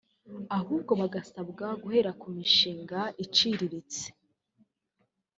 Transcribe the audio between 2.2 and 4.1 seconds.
ku mishinga iciriritse